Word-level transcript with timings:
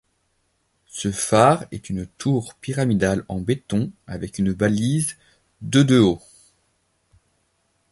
Ce 0.87 1.11
phare 1.11 1.65
est 1.69 1.91
une 1.91 2.07
tour 2.07 2.55
pyramidale 2.55 3.23
en 3.27 3.39
béton 3.39 3.91
avec 4.07 4.39
une 4.39 4.51
balise 4.51 5.15
de 5.61 5.83
de 5.83 5.99
haut. 5.99 6.21